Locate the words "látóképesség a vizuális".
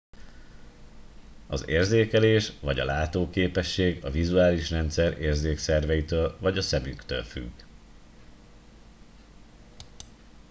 2.85-4.69